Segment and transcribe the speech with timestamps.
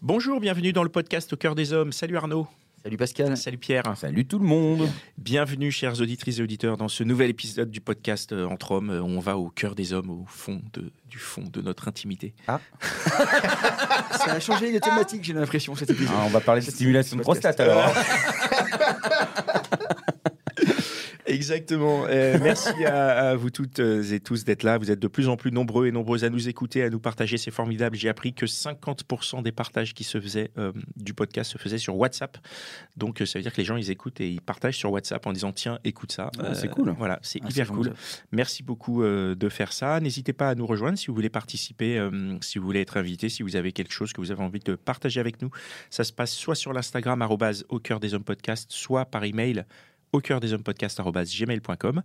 [0.00, 1.90] Bonjour, bienvenue dans le podcast Au cœur des hommes.
[1.90, 2.46] Salut Arnaud.
[2.84, 3.36] Salut Pascal.
[3.36, 3.82] Salut Pierre.
[3.96, 4.88] Salut tout le monde.
[5.18, 8.90] Bienvenue, chers auditrices et auditeurs, dans ce nouvel épisode du podcast euh, Entre Hommes.
[8.90, 12.32] où On va au cœur des hommes, au fond de, du fond de notre intimité.
[12.46, 12.60] Ah.
[14.12, 16.14] Ça a changé les thématiques, j'ai l'impression, cet épisode.
[16.16, 17.92] Ah, on va parler de stimulation de prostate alors.
[21.28, 22.04] Exactement.
[22.08, 24.78] Euh, merci à, à vous toutes euh, et tous d'être là.
[24.78, 27.36] Vous êtes de plus en plus nombreux et nombreuses à nous écouter, à nous partager.
[27.36, 27.96] C'est formidable.
[27.96, 31.96] J'ai appris que 50% des partages qui se faisaient euh, du podcast se faisaient sur
[31.96, 32.38] WhatsApp.
[32.96, 35.32] Donc, ça veut dire que les gens, ils écoutent et ils partagent sur WhatsApp en
[35.32, 36.30] disant Tiens, écoute ça.
[36.38, 36.94] Ah, c'est cool.
[36.98, 37.92] Voilà, c'est Ah, hyper cool.
[38.32, 40.00] Merci beaucoup de faire ça.
[40.00, 42.00] N'hésitez pas à nous rejoindre si vous voulez participer,
[42.40, 44.74] si vous voulez être invité, si vous avez quelque chose que vous avez envie de
[44.74, 45.50] partager avec nous.
[45.90, 47.26] Ça se passe soit sur l'Instagram
[47.68, 49.64] au cœur des hommes podcast, soit par email
[50.12, 52.02] au cœur des hommes podcast arrobase gmail.com.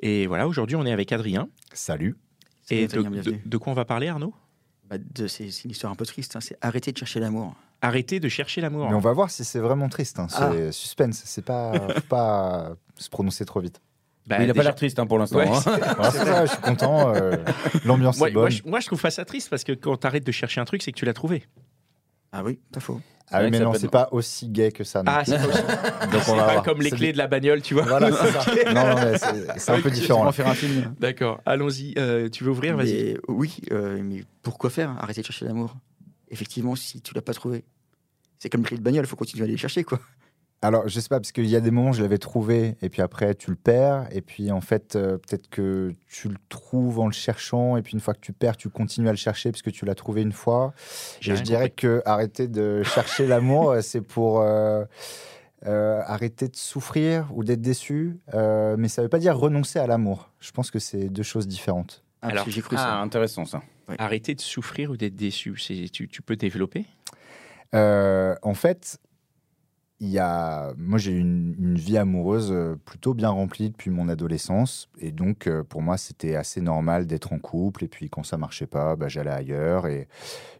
[0.00, 1.48] Et voilà, aujourd'hui on est avec Adrien.
[1.72, 2.16] Salut.
[2.70, 3.42] Et Salut, de, Adrien, de- bienvenue.
[3.44, 4.34] de quoi on va parler Arnaud?
[4.88, 7.54] Bah, de- c'est c'est une histoire un peu triste, hein, c'est arrêter de chercher l'amour.
[7.82, 8.88] Arrêtez de chercher l'amour.
[8.88, 10.18] Mais on va voir si c'est vraiment triste.
[10.18, 10.26] Hein.
[10.28, 10.72] C'est Ah.
[10.72, 11.22] suspense.
[11.24, 13.80] C'est pas, faut pas se prononcer trop vite.
[14.26, 15.38] Bah, il a pas l'air triste hein, pour l'instant.
[15.38, 15.60] Ouais, hein.
[15.96, 17.12] Voilà, c'est ça, je suis content.
[17.14, 17.36] euh,
[17.86, 18.42] L'ambiance Moi, est bonne.
[18.42, 20.60] moi, je, moi, je trouve pas ça triste parce que quand tu arrêtes de chercher
[20.60, 21.44] un truc, c'est que tu l'as trouvé.
[22.32, 23.00] Ah oui, pas faux.
[23.32, 25.02] Ah oui, mais non, c'est pas aussi gay que ça.
[25.02, 25.12] non.
[25.14, 25.62] Ah, c'est pas, aussi-
[26.12, 26.62] Donc c'est on va pas voir.
[26.64, 27.84] comme les clés de la bagnole, tu vois.
[27.84, 28.32] Voilà, c'est
[28.64, 28.72] ça.
[28.72, 29.18] Non, non, mais
[29.58, 30.20] c'est un peu On différent.
[30.20, 30.32] va là.
[30.32, 30.94] faire un film.
[30.98, 31.94] D'accord, allons-y.
[31.98, 32.76] Euh, tu veux ouvrir?
[32.76, 33.16] Vas-y.
[33.28, 34.90] Oui, euh, mais pourquoi faire?
[35.00, 35.76] Arrêter de chercher l'amour.
[36.30, 37.64] Effectivement, si tu l'as pas trouvé,
[38.38, 40.00] c'est comme les clés de bagnole, il faut continuer à aller les chercher, quoi.
[40.62, 42.90] Alors, je sais pas, parce qu'il y a des moments où je l'avais trouvé, et
[42.90, 46.98] puis après, tu le perds, et puis en fait, euh, peut-être que tu le trouves
[47.00, 49.50] en le cherchant, et puis une fois que tu perds, tu continues à le chercher
[49.52, 50.74] parce que tu l'as trouvé une fois.
[51.22, 54.84] Et je dirais que arrêter de chercher l'amour, euh, c'est pour euh,
[55.66, 59.86] euh, arrêter de souffrir ou d'être déçu, euh, mais ça veut pas dire renoncer à
[59.86, 60.30] l'amour.
[60.40, 62.04] Je pense que c'est deux choses différentes.
[62.20, 62.96] Ah, Alors, j'ai cru Ah, ça.
[62.98, 63.62] intéressant ça.
[63.98, 66.84] Arrêter de souffrir ou d'être déçu, c'est tu, tu peux développer?
[67.74, 68.98] Euh, en fait,
[70.02, 74.08] il y a, moi j'ai une, une vie amoureuse euh, plutôt bien remplie depuis mon
[74.08, 77.84] adolescence, et donc euh, pour moi c'était assez normal d'être en couple.
[77.84, 80.08] Et puis quand ça marchait pas, bah, j'allais ailleurs et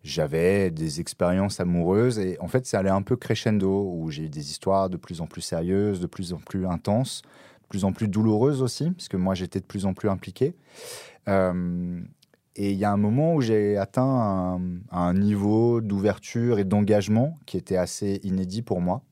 [0.04, 2.18] j'avais des expériences amoureuses.
[2.18, 5.22] Et en fait, ça allait un peu crescendo où j'ai eu des histoires de plus
[5.22, 7.22] en plus sérieuses, de plus en plus intenses,
[7.62, 10.54] de plus en plus douloureuses aussi, parce que moi j'étais de plus en plus impliqué.
[11.28, 12.00] Euh,
[12.56, 17.56] et il y a un moment où j'ai atteint un niveau d'ouverture et d'engagement qui
[17.56, 19.02] était assez inédit pour moi,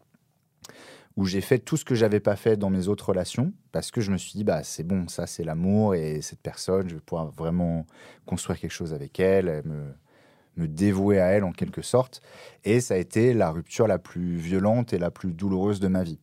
[1.18, 4.00] où j'ai fait tout ce que j'avais pas fait dans mes autres relations, parce que
[4.00, 7.00] je me suis dit, bah, c'est bon, ça c'est l'amour, et cette personne, je vais
[7.00, 7.86] pouvoir vraiment
[8.24, 12.22] construire quelque chose avec elle, me, dévouer à elle en quelque sorte.
[12.62, 16.04] Et ça a été la rupture la plus violente et la plus douloureuse de ma
[16.04, 16.20] vie.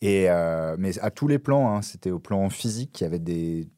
[0.00, 3.18] Et, euh, mais à tous les plans, hein, c'était au plan physique, il y avait
[3.18, 3.68] des,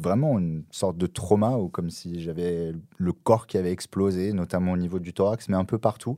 [0.00, 4.72] vraiment une sorte de trauma, ou comme si j'avais le corps qui avait explosé, notamment
[4.72, 6.16] au niveau du thorax, mais un peu partout,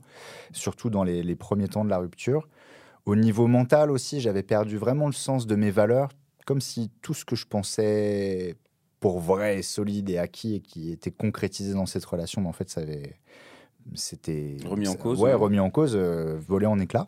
[0.53, 2.47] surtout dans les premiers temps de la rupture.
[3.05, 6.09] Au niveau mental aussi, j'avais perdu vraiment le sens de mes valeurs,
[6.45, 8.55] comme si tout ce que je pensais
[8.99, 12.69] pour vrai solide et acquis et qui était concrétisé dans cette relation, mais en fait,
[12.69, 13.19] ça avait
[13.95, 17.07] c'était Remis en cause, ouais remis en cause euh, volé en éclats.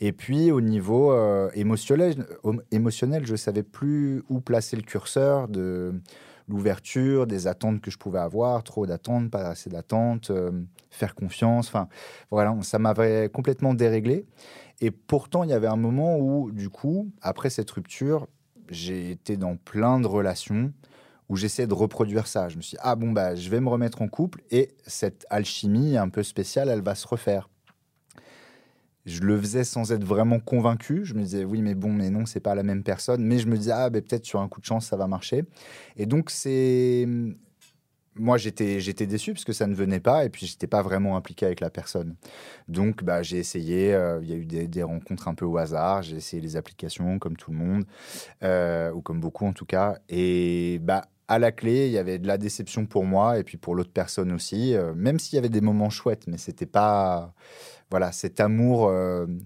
[0.00, 2.26] Et puis au niveau euh, émotionnel
[2.70, 5.94] émotionnel je savais plus où placer le curseur de
[6.48, 10.50] l'ouverture des attentes que je pouvais avoir trop d'attentes pas assez d'attentes euh,
[10.90, 11.88] faire confiance enfin
[12.30, 14.26] voilà ça m'avait complètement déréglé
[14.80, 18.26] et pourtant il y avait un moment où du coup après cette rupture
[18.70, 20.72] j'ai été dans plein de relations
[21.28, 22.48] où j'essayais de reproduire ça.
[22.48, 25.26] Je me suis dit, ah bon, bah, je vais me remettre en couple et cette
[25.30, 27.48] alchimie un peu spéciale, elle va se refaire.
[29.04, 31.04] Je le faisais sans être vraiment convaincu.
[31.04, 33.24] Je me disais, oui, mais bon, mais non, c'est pas la même personne.
[33.24, 35.44] Mais je me disais, ah, ben, peut-être sur un coup de chance, ça va marcher.
[35.96, 37.06] Et donc, c'est.
[38.18, 41.16] Moi, j'étais, j'étais déçu parce que ça ne venait pas et puis j'étais pas vraiment
[41.16, 42.16] impliqué avec la personne.
[42.68, 43.94] Donc, bah, j'ai essayé.
[43.94, 46.02] euh, Il y a eu des, des rencontres un peu au hasard.
[46.02, 47.84] J'ai essayé les applications comme tout le monde,
[48.42, 49.98] euh, ou comme beaucoup en tout cas.
[50.08, 53.56] Et bah, à la clé, il y avait de la déception pour moi et puis
[53.58, 54.74] pour l'autre personne aussi.
[54.74, 57.34] euh, même s'il y avait des moments chouettes, mais c'était pas,
[57.90, 58.92] voilà, cet amour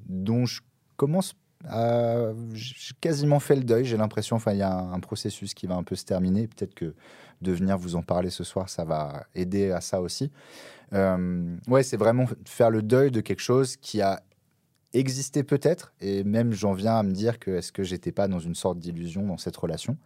[0.08, 0.60] dont je
[0.96, 1.34] commence
[1.70, 3.84] euh, j'ai quasiment fait le deuil.
[3.84, 6.48] J'ai l'impression, enfin, il y a un, processus qui va un peu se terminer.
[6.48, 6.94] Peut-être que
[7.40, 10.30] de venir vous en parler ce soir, ça va aider à ça aussi.
[10.92, 14.22] Euh, ouais, c'est vraiment faire le deuil de quelque chose qui a
[14.94, 18.38] existé peut-être, et même j'en viens à me dire que est-ce que j'étais pas dans
[18.38, 19.96] une sorte d'illusion dans cette relation,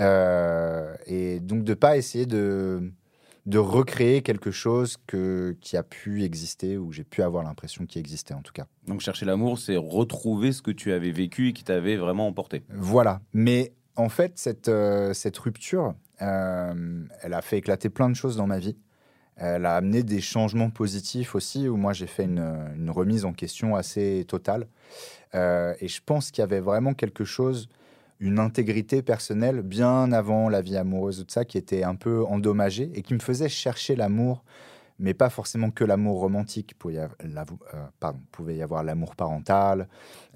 [0.00, 2.92] Euh, et donc de pas essayer de
[3.46, 8.00] de recréer quelque chose que, qui a pu exister ou j'ai pu avoir l'impression qu'il
[8.00, 8.66] existait en tout cas.
[8.86, 12.62] Donc chercher l'amour, c'est retrouver ce que tu avais vécu et qui t'avait vraiment emporté.
[12.68, 13.20] Voilà.
[13.32, 18.36] Mais en fait, cette, euh, cette rupture, euh, elle a fait éclater plein de choses
[18.36, 18.76] dans ma vie.
[19.36, 23.32] Elle a amené des changements positifs aussi, où moi j'ai fait une, une remise en
[23.32, 24.68] question assez totale.
[25.34, 27.68] Euh, et je pense qu'il y avait vraiment quelque chose,
[28.22, 32.24] une intégrité personnelle, bien avant la vie amoureuse ou de ça, qui était un peu
[32.24, 34.44] endommagée et qui me faisait chercher l'amour,
[35.00, 36.70] mais pas forcément que l'amour romantique.
[36.70, 37.16] Il pouvait y avoir,
[37.74, 39.88] euh, pardon, il pouvait y avoir l'amour parental,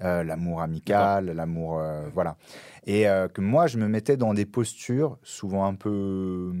[0.03, 1.79] euh, l'amour amical, l'amour.
[1.79, 2.35] euh, voilà.
[2.85, 6.53] Et que moi, je me mettais dans des postures, souvent un peu.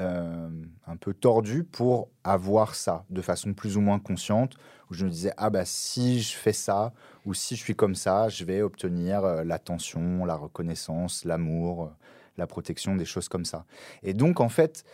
[0.00, 0.48] Euh,
[0.88, 4.56] un peu tordues pour avoir ça de façon plus ou moins consciente
[4.90, 6.92] où je me disais ah bah si je fais ça
[7.24, 11.88] ou si je suis comme ça je vais obtenir euh, l'attention la reconnaissance l'amour euh,
[12.36, 13.66] la protection des choses comme ça.
[14.02, 14.84] Et donc en fait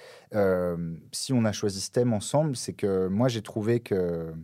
[1.12, 4.34] si on a choisi ce thème ensemble c'est que moi j'ai trouvé que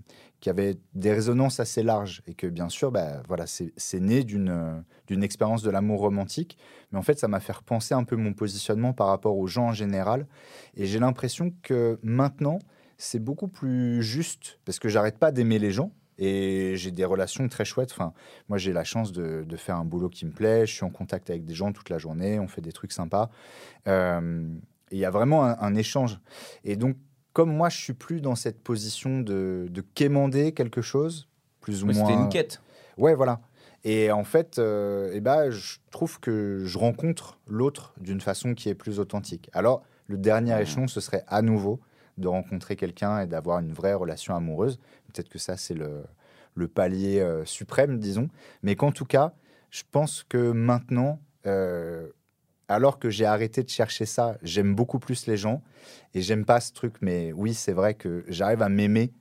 [0.46, 4.84] y avait des résonances assez larges et que bien sûr bah, voilà c'est né d'une
[5.22, 6.58] expérience de l'amour romantique
[6.93, 9.69] mais en fait ça m'a fait repenser un peu mon positionnement par rapport aux gens
[9.69, 10.26] en général
[10.76, 12.58] et j'ai l'impression que maintenant
[12.98, 17.46] c'est beaucoup plus juste parce que j'arrête pas d'aimer les gens et j'ai des relations
[17.48, 17.93] très chouettes.
[17.93, 18.12] Enfin,
[18.48, 20.66] moi, j'ai la chance de, de faire un boulot qui me plaît.
[20.66, 22.38] Je suis en contact avec des gens toute la journée.
[22.38, 23.31] On fait des trucs sympas.
[23.87, 24.48] Euh,
[24.90, 26.20] il y a vraiment un, un échange.
[26.64, 26.96] Et donc,
[27.36, 31.28] comme moi, je suis plus dans cette position de, de quémander quelque chose,
[31.60, 31.94] plus ou moins.
[31.94, 32.62] C'était une quête.
[32.96, 33.42] Ouais, voilà.
[33.84, 38.70] Et en fait, euh, eh ben, je trouve que je rencontre l'autre d'une façon qui
[38.70, 39.50] est plus authentique.
[39.52, 41.78] Alors, le dernier échelon, ce serait à nouveau
[42.16, 44.78] de rencontrer quelqu'un et d'avoir une vraie relation amoureuse.
[45.12, 46.04] Peut-être que ça, c'est le,
[46.54, 48.30] le palier euh, suprême, disons.
[48.62, 49.34] Mais qu'en tout cas,
[49.70, 52.08] je pense que maintenant, euh,
[52.68, 55.62] alors que j'ai arrêté de chercher ça, j'aime beaucoup plus les gens
[56.14, 56.94] et j'aime pas ce truc.
[57.00, 59.12] Mais oui, c'est vrai que j'arrive à m'aimer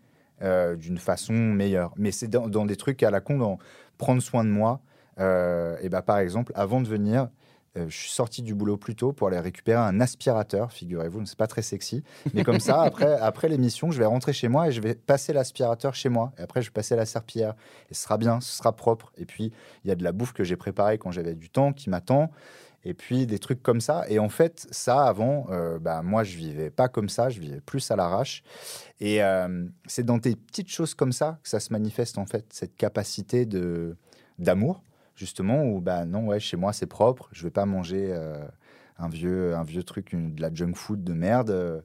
[0.42, 1.94] euh, d'une façon meilleure.
[1.97, 3.59] Mais c'est dans, dans des trucs à la con, dans
[3.97, 4.81] prendre soin de moi.
[5.19, 7.30] Euh, et bah, par exemple, avant de venir,
[7.77, 11.38] euh, je suis sorti du boulot plus tôt pour aller récupérer un aspirateur, figurez-vous, c'est
[11.38, 12.03] pas très sexy.
[12.33, 15.33] Mais comme ça, après, après l'émission, je vais rentrer chez moi et je vais passer
[15.33, 16.31] l'aspirateur chez moi.
[16.38, 17.53] Et après, je vais passer la serpillière.
[17.89, 19.12] Et ce sera bien, ce sera propre.
[19.18, 19.51] Et puis,
[19.83, 22.31] il y a de la bouffe que j'ai préparée quand j'avais du temps qui m'attend.
[22.86, 24.06] Et puis, des trucs comme ça.
[24.10, 27.30] Et en fait, ça, avant, euh, bah, moi, je vivais pas comme ça.
[27.30, 28.44] Je vivais plus à l'arrache.
[29.00, 32.46] Et euh, c'est dans des petites choses comme ça que ça se manifeste, en fait,
[32.54, 33.96] cette capacité de
[34.38, 34.84] d'amour
[35.16, 38.36] justement, où bah non, ouais, chez moi c'est propre, je vais pas manger euh,
[38.98, 41.84] un, vieux, un vieux truc, une- de la junk food de merde.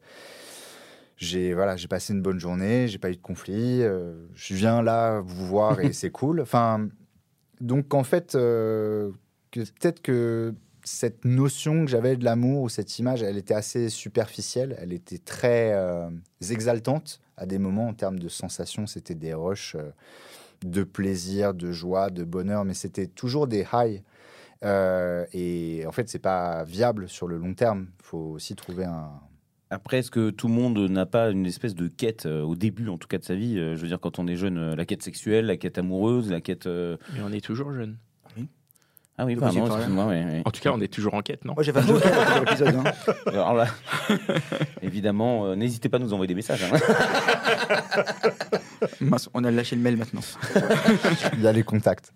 [1.16, 5.20] j'ai voilà, j'ai passé une bonne journée, j'ai pas eu de conflit, je viens là
[5.20, 6.40] vous voir et c'est cool.
[6.40, 6.88] Enfin,
[7.60, 9.14] donc en fait, que-
[9.52, 14.76] peut-être que cette notion que j'avais de l'amour ou cette image, elle était assez superficielle,
[14.80, 16.08] elle était très euh,
[16.50, 19.90] exaltante à des moments en termes de sensations, c'était des rushs euh,
[20.64, 24.02] de plaisir, de joie, de bonheur, mais c'était toujours des highs.
[24.62, 27.86] Euh, et en fait, c'est pas viable sur le long terme.
[28.00, 29.08] Il faut aussi trouver un.
[29.70, 32.88] Après, est-ce que tout le monde n'a pas une espèce de quête, euh, au début
[32.88, 33.56] en tout cas de sa vie?
[33.58, 36.28] Euh, Je veux dire, quand on est jeune, euh, la quête sexuelle, la quête amoureuse,
[36.30, 36.66] la quête.
[36.66, 37.96] euh, Mais on est toujours jeune.
[39.22, 40.14] Ah oui, pardon, excuse-moi.
[40.46, 41.52] En tout cas, on est toujours en quête, non?
[41.52, 42.86] Moi, j'ai fait un joker dans plusieurs épisodes.
[42.86, 43.14] hein.
[43.26, 43.66] Alors là,
[44.82, 46.64] évidemment, euh, n'hésitez pas à nous envoyer des messages.
[46.64, 46.78] hein.
[49.00, 50.20] Mince, on a lâché le mail maintenant.
[51.34, 52.12] Il y a les contacts.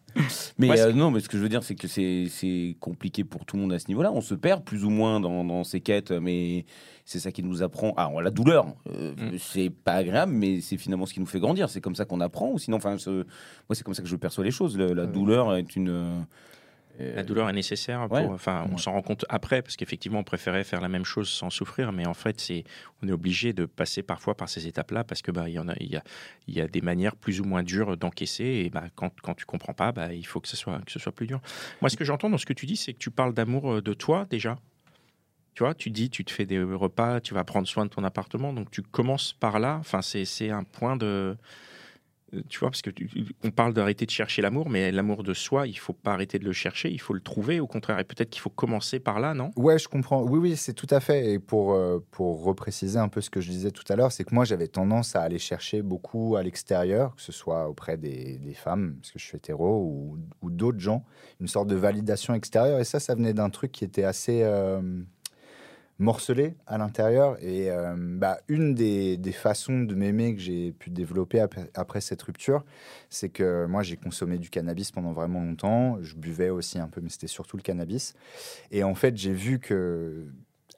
[0.58, 3.22] Mais Ouais, euh, non, mais ce que je veux dire, c'est que c'est c'est compliqué
[3.24, 4.10] pour tout le monde à ce niveau-là.
[4.12, 6.64] On se perd plus ou moins dans, dans ces quêtes, mais
[7.04, 7.92] c'est ça qui nous apprend.
[7.98, 9.36] Ah, la douleur, euh, Mm.
[9.38, 11.68] c'est pas agréable, mais c'est finalement ce qui nous fait grandir.
[11.68, 13.24] C'est comme ça qu'on apprend, ou sinon, enfin, ce- moi,
[13.72, 14.78] c'est comme ça que je perçois les choses.
[14.78, 16.24] Le- la douleur est une.
[17.00, 18.06] Euh, La douleur est nécessaire.
[18.08, 18.26] Pour, Ouais.
[18.26, 18.80] Enfin, on Ouais.
[18.80, 22.06] s'en rend compte après, parce qu'effectivement, on préférait faire la même chose sans souffrir, mais
[22.06, 22.64] en fait, c'est,
[23.02, 25.68] on est obligé de passer parfois par ces étapes-là, parce que bah, il y en
[25.68, 26.02] a, il y a,
[26.46, 29.44] il y a des manières plus ou moins dures d'encaisser, et bah, quand, quand tu
[29.44, 31.40] comprends pas, bah, il faut que ce soit, que ce soit plus dur.
[31.80, 33.82] Moi, ce que j'entends dans ce que tu dis, c'est que tu parles d'amour euh,
[33.82, 34.58] de toi déjà.
[35.54, 38.02] Tu vois, tu dis, tu te fais des repas, tu vas prendre soin de ton
[38.02, 39.76] appartement, donc tu commences par là.
[39.78, 41.36] Enfin, c'est, c'est un point de
[42.48, 42.90] Tu vois, parce que
[43.42, 46.44] on parle d'arrêter de chercher l'amour, mais l'amour de soi, il faut pas arrêter de
[46.44, 47.60] le chercher, il faut le trouver.
[47.60, 49.50] Au contraire, et peut-être qu'il faut commencer par là, non?
[49.56, 50.22] Ouais, je comprends.
[50.22, 51.32] Oui, oui, c'est tout à fait.
[51.32, 54.24] Et pour, euh, pour repréciser un peu ce que je disais tout à l'heure, c'est
[54.24, 58.40] que moi, j'avais tendance à aller chercher beaucoup à l'extérieur, que ce soit auprès des,
[58.54, 61.04] femmes, parce que je suis hétéro, ou, ou d'autres gens,
[61.40, 62.80] une sorte de validation extérieure.
[62.80, 64.80] Et ça, ça venait d'un truc qui était assez euh,
[65.98, 67.36] morcelé à l'intérieur.
[67.42, 72.00] Et euh, bah, une des, des façons de m'aimer que j'ai pu développer après, après
[72.00, 72.64] cette rupture,
[73.10, 75.98] c'est que moi, j'ai consommé du cannabis pendant vraiment longtemps.
[76.02, 78.14] Je buvais aussi un peu, mais c'était surtout le cannabis.
[78.70, 80.26] Et en fait, j'ai vu que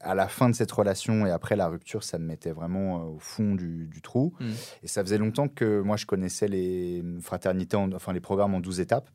[0.00, 3.04] à la fin de cette relation et après la rupture, ça me mettait vraiment euh,
[3.14, 4.34] au fond du, du trou.
[4.38, 4.50] Mm.
[4.82, 8.60] Et ça faisait longtemps que moi, je connaissais les fraternités, en- enfin les programmes en
[8.60, 9.08] 12 étapes.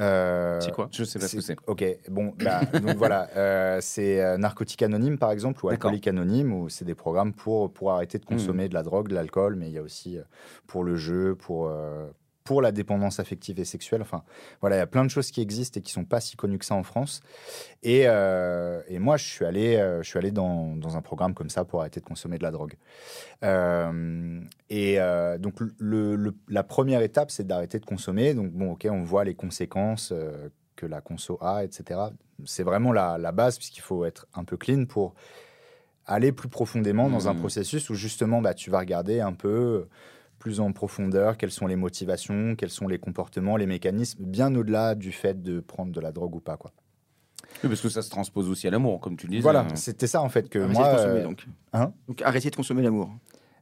[0.00, 1.56] Euh, C'est quoi Je sais pas ce que c'est.
[1.66, 5.68] Ok, bon, bah, donc voilà, euh, c'est euh, Narcotique Anonyme par exemple, ou.
[5.68, 9.14] Alcoolique Anonyme, où c'est des programmes pour, pour arrêter de consommer de la drogue, de
[9.14, 10.18] l'alcool, mais il y a aussi
[10.66, 11.70] pour le jeu, pour,
[12.46, 14.00] pour la dépendance affective et sexuelle.
[14.00, 14.22] Enfin,
[14.62, 16.58] voilà, il y a plein de choses qui existent et qui sont pas si connues
[16.58, 17.20] que ça en France.
[17.82, 21.34] Et, euh, et moi, je suis allé, euh, je suis allé dans, dans un programme
[21.34, 22.74] comme ça pour arrêter de consommer de la drogue.
[23.44, 24.98] Euh, et
[25.38, 28.34] donc, le, le- la première étape, c'est d'arrêter de consommer.
[28.34, 30.12] Donc, bon, ok, on voit les conséquences
[30.76, 32.00] que la conso a, etc.
[32.44, 35.14] C'est vraiment la, la base, puisqu'il faut être un peu clean pour
[36.06, 37.40] aller plus profondément dans un Mhm.
[37.40, 39.88] processus où justement, bah, tu vas regarder un peu
[40.46, 44.94] plus en profondeur quelles sont les motivations, quels sont les comportements, les mécanismes, bien au-delà
[44.94, 46.56] du fait de prendre de la drogue ou pas.
[46.56, 46.70] Quoi.
[47.64, 49.42] Oui, parce que ça se transpose aussi à l'amour, comme tu le disais.
[49.42, 50.88] Voilà, c'était ça en fait que Arrêtez moi.
[50.88, 51.46] de consommer, euh, donc.
[51.72, 53.10] hein donc arrêtez de consommer l'amour.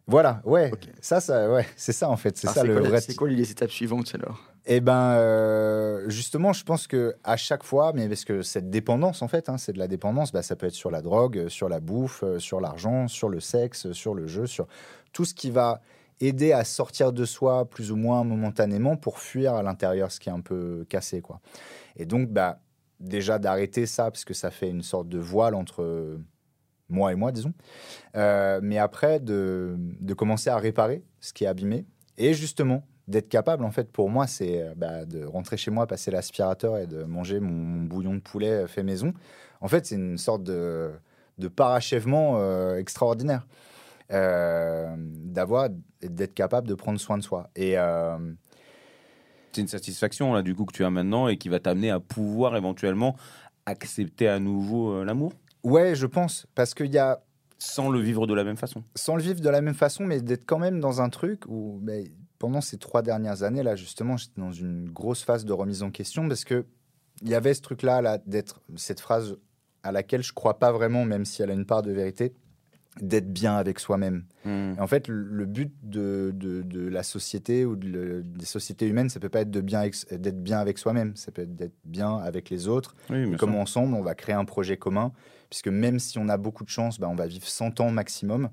[0.06, 3.00] Voilà, ouais, ça, ça, ouais, c'est ça en fait, c'est ça le quoi, vrai.
[3.00, 4.42] C'est quoi les étapes suivantes alors?
[4.66, 9.22] Eh ben, euh, justement, je pense que à chaque fois, mais parce que cette dépendance,
[9.22, 11.70] en fait, hein, c'est de la dépendance, bah, ça peut être sur la drogue, sur
[11.70, 14.66] la bouffe, euh, sur l'argent, sur le sexe, sur le jeu, sur
[15.14, 15.80] tout ce qui va
[16.20, 20.28] aider à sortir de soi plus ou moins momentanément pour fuir à l'intérieur ce qui
[20.28, 21.40] est un peu cassé, quoi.
[21.96, 22.60] Et donc, bah,
[23.00, 26.18] déjà d'arrêter ça, parce que ça fait une sorte de voile entre
[26.88, 27.52] moi et moi, disons.
[28.16, 31.86] Euh, mais après, de, de commencer à réparer ce qui est abîmé.
[32.16, 35.86] Et justement, d'être capable, en fait, pour moi, c'est euh, bah, de rentrer chez moi,
[35.86, 39.12] passer l'aspirateur et de manger mon, bouillon de poulet euh, fait maison.
[39.60, 40.92] En fait, c'est une sorte de,
[41.38, 42.38] de parachèvement
[42.76, 43.46] extraordinaire.
[44.12, 45.70] Euh, d'avoir
[46.02, 47.48] et d'être capable de prendre soin de soi.
[47.56, 48.18] Et euh,
[49.52, 52.00] C'est une satisfaction là du coup que tu as maintenant et qui va t'amener à
[52.00, 53.16] pouvoir éventuellement
[53.64, 55.32] accepter à nouveau euh, l'amour?
[55.62, 57.22] Ouais, je pense, parce qu'il y a,
[57.58, 58.84] sans le vivre de la même façon.
[58.94, 61.78] sans le vivre de la même façon, mais d'être quand même dans un truc où,
[61.82, 62.06] ben,
[62.38, 65.90] pendant ces trois dernières années, là, justement, j'étais dans une grosse phase de remise en
[65.90, 66.66] question parce que
[67.22, 69.38] il y avait ce truc-là, là, d'être cette phrase
[69.82, 72.34] à laquelle je crois pas vraiment, même si elle a une part de vérité,
[73.00, 74.24] d'être bien avec soi-même.
[74.44, 74.74] Hmm.
[74.78, 79.08] En fait, le- but de, de, de la société ou de le- des sociétés humaines,
[79.08, 82.16] ça peut pas être de bien d'être bien avec soi-même, ça peut être d'être bien
[82.18, 83.60] avec les autres, Oui, sûr.
[83.60, 85.12] ensemble on va créer un projet commun,
[85.50, 88.50] puisque même si on a beaucoup de chance, bah, on va vivre 100 ans maximum.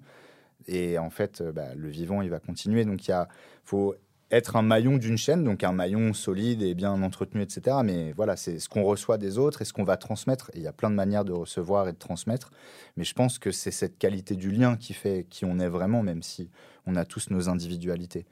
[0.68, 2.86] Et en fait, euh, bah, le vivant, il va continuer.
[2.86, 3.26] Donc, il
[3.64, 3.96] faut
[4.32, 7.78] être un maillon d'une chaîne, donc un maillon solide et bien entretenu, etc.
[7.84, 10.50] Mais voilà, c'est ce qu'on reçoit des autres et ce qu'on va transmettre.
[10.54, 12.52] Et il y a plein de manières de recevoir et de transmettre.
[12.96, 16.02] Mais je pense que c'est cette qualité du lien qui fait qui on est vraiment,
[16.02, 16.50] même si
[16.86, 18.26] on a tous nos individualités.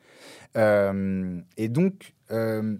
[0.56, 2.77] Euh, et donc, euh,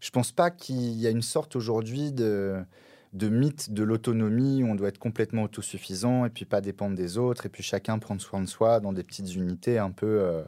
[0.00, 2.64] je pense pas qu'il y a une sorte aujourd'hui de,
[3.12, 7.18] de mythe de l'autonomie où on doit être complètement autosuffisant et puis pas dépendre des
[7.18, 10.42] autres et puis chacun prendre soin de soi dans des petites unités un peu euh,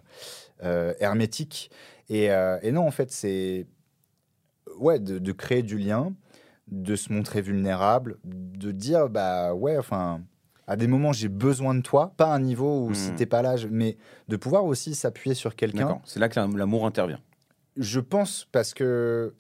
[0.63, 1.71] euh, hermétiques.
[2.09, 3.67] Et, euh, et non, en fait, c'est
[4.79, 6.15] ouais, de, de créer du lien,
[6.69, 10.23] de se montrer vulnérable, de dire bah ouais, enfin.
[10.67, 13.17] À des moments, j'ai besoin de toi, pas à un niveau où si Mhm.
[13.17, 16.01] t'es pas là, je- mais de pouvoir aussi s'appuyer sur quelqu'un.
[16.07, 17.21] C'est là que la- l'amour intervient.
[17.77, 19.35] je pense parce que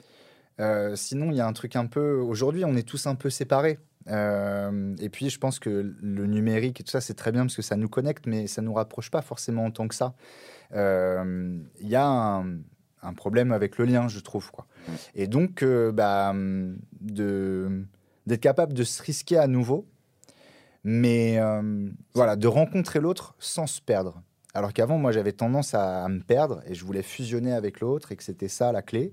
[0.60, 2.16] euh, sinon, il y a un truc un peu.
[2.16, 3.78] Aujourd'hui, on est tous un peu séparés.
[4.08, 7.56] Euh, et puis, je pense que le numérique et tout ça, c'est très bien parce
[7.56, 10.14] que ça nous connecte, mais ça nous rapproche pas forcément en tant que ça.
[10.74, 14.50] Euh, Il y a un, problème avec le lien, je trouve.
[15.14, 16.34] Et donc, bah,
[17.00, 19.86] d'être capable de se risquer à nouveau,
[20.84, 21.38] mais
[22.14, 24.22] voilà, de rencontrer l'autre sans se perdre.
[24.54, 28.16] Alors qu'avant, moi, j'avais tendance à me perdre et je voulais fusionner avec l'autre et
[28.16, 29.12] que c'était ça la clé.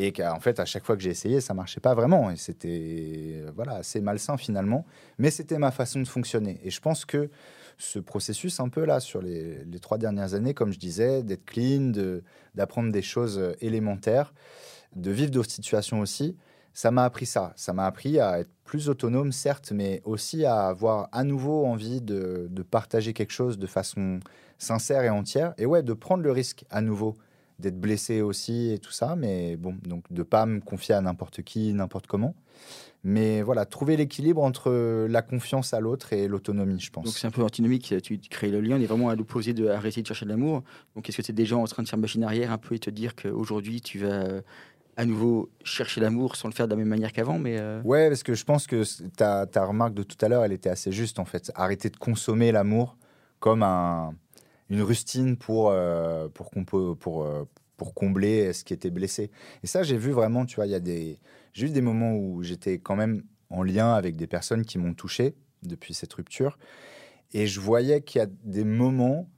[0.00, 2.30] Et qu'en fait, à chaque fois que j'ai essayé, ça marchait pas vraiment.
[2.30, 4.86] Et c'était voilà, assez malsain finalement.
[5.18, 6.60] Mais c'était ma façon de fonctionner.
[6.62, 7.28] Et je pense que
[7.78, 11.92] ce processus, un peu là, sur les, trois dernières années, comme je disais, d'être clean,
[12.54, 14.34] d'apprendre des choses euh, élémentaires,
[14.94, 16.36] de vivre d'autres situations aussi,
[16.74, 17.52] ça m'a appris ça.
[17.56, 22.00] Ça m'a appris à être plus autonome, certes, mais aussi à avoir à nouveau envie
[22.00, 24.20] de, de partager quelque chose de façon
[24.58, 25.54] sincère et entière.
[25.58, 27.16] Et ouais, de prendre le risque à nouveau
[27.58, 29.16] d'être blessé aussi et tout ça.
[29.16, 32.34] Mais bon, donc de pas me confier à n'importe qui, n'importe comment.
[33.04, 37.04] Mais voilà, trouver l'équilibre entre la confiance à l'autre et l'autonomie, je pense.
[37.04, 39.68] Donc c'est un peu antinomique, tu crées le lien, on est vraiment à l'opposé de
[39.68, 40.62] arrêter de chercher de l'amour.
[40.96, 42.78] Donc est-ce que tu es déjà en train de faire machine arrière un peu et
[42.78, 44.42] te dire qu'aujourd'hui tu vas
[44.98, 48.08] à nouveau chercher l'amour sans le faire de la même manière qu'avant mais euh, Ouais,
[48.08, 48.82] parce que je pense que
[49.16, 51.52] ta, ta remarque de tout à l'heure, elle était assez juste en fait.
[51.54, 52.96] Arrêter de consommer l'amour
[53.38, 54.14] comme un,
[54.70, 57.44] une rustine pour, euh, pour, euh,
[57.76, 59.30] pour combler ce qui était blessé.
[59.62, 61.18] Et ça, j'ai vu vraiment, tu vois, il y a des
[61.52, 65.34] j'ai des moments où j'étais quand même en lien avec des personnes qui m'ont touché
[65.62, 66.58] depuis cette rupture.
[67.32, 69.28] Et je voyais qu'il y a des moments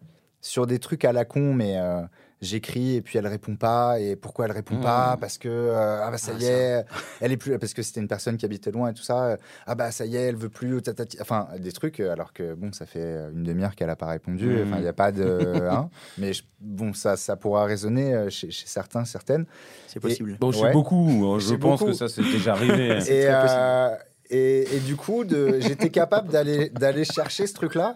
[0.41, 2.03] sur des trucs à la con, mais euh,
[2.41, 4.01] j'écris et puis elle répond pas.
[4.01, 5.17] Et pourquoi elle répond pas?
[5.17, 5.21] Mmh.
[5.21, 6.85] parce que euh, ah bah ça ah, y est
[7.21, 9.75] elle est plus parce que c'était une personne qui habitait loin et tout ça ah
[9.75, 10.81] bah ça y est elle veut plus
[11.21, 14.79] enfin des trucs alors que bon ça fait une demi-heure qu'elle a pas répondu enfin
[14.79, 19.05] il y a pas de hein, mais bon ça ça pourra résonner euh, chez, certains
[19.05, 19.47] certaines.
[19.87, 20.37] C'est possible.
[20.41, 23.29] Bon c'est beaucoup hein, je pense que ça c'est déjà arrivé et,
[24.31, 25.25] et, et, du coup
[25.59, 27.95] j'étais capable d'aller d'aller chercher ce truc là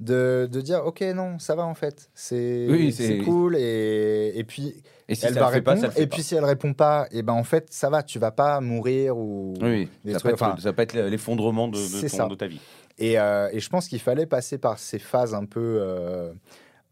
[0.00, 2.10] de, de, dire ok non ça va en fait.
[2.14, 4.74] C'est c'est cool et, et puis
[5.08, 5.88] et si elle va répondre.
[5.96, 8.60] et puis si elle répond pas et ben en fait ça va tu vas pas
[8.60, 12.60] mourir ou oui, ça, peut être, ça, peut être, l'effondrement de, de, de, ta vie.
[12.98, 16.32] Et, euh, et, je pense qu'il fallait passer par ces phases un peu euh,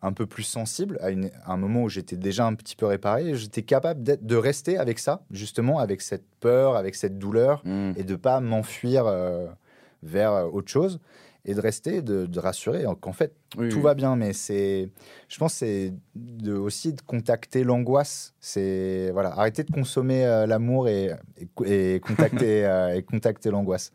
[0.02, 3.34] un peu plus sensibles à, une, un moment où j'étais déjà un petit peu réparé
[3.36, 7.92] j'étais capable de rester avec ça justement avec cette peur avec cette douleur mmh.
[7.96, 9.46] et de pas m'enfuir euh,
[10.02, 11.00] vers autre chose
[11.44, 13.34] et de rester, de, de rassurer qu'en fait,
[13.70, 14.16] tout va bien.
[14.16, 14.90] Mais c'est,
[15.28, 18.34] je pense, c'est de, aussi de contacter l'angoisse.
[18.40, 21.12] C'est voilà, arrêter de consommer euh, l'amour et,
[21.64, 23.92] et, contacter euh, et contacter l'angoisse.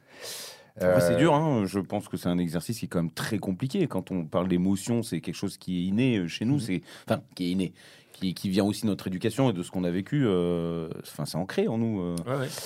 [0.78, 1.66] c'est euh, dur, hein.
[1.66, 3.88] je pense que c'est un exercice qui est quand même très compliqué.
[3.88, 6.62] Quand on parle d'émotion, c'est quelque chose qui est inné chez nous, mmh.
[6.62, 7.74] c'est enfin qui est inné
[8.34, 10.26] qui, vient aussi de notre éducation et de ce qu'on a vécu.
[10.26, 12.02] Euh, enfin, c'est ancré en nous.
[12.02, 12.16] Euh.